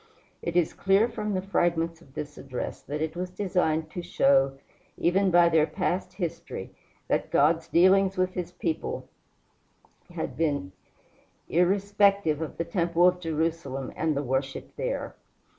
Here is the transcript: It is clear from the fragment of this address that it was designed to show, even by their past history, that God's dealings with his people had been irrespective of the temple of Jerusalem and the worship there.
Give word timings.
It 0.41 0.55
is 0.55 0.73
clear 0.73 1.07
from 1.07 1.35
the 1.35 1.43
fragment 1.43 2.01
of 2.01 2.15
this 2.15 2.35
address 2.35 2.81
that 2.81 3.03
it 3.03 3.15
was 3.15 3.29
designed 3.29 3.91
to 3.91 4.01
show, 4.01 4.57
even 4.97 5.29
by 5.29 5.47
their 5.47 5.67
past 5.67 6.13
history, 6.13 6.71
that 7.07 7.29
God's 7.29 7.67
dealings 7.67 8.17
with 8.17 8.33
his 8.33 8.51
people 8.51 9.07
had 10.09 10.35
been 10.35 10.71
irrespective 11.49 12.41
of 12.41 12.57
the 12.57 12.65
temple 12.65 13.07
of 13.07 13.19
Jerusalem 13.19 13.93
and 13.95 14.17
the 14.17 14.23
worship 14.23 14.75
there. 14.75 15.13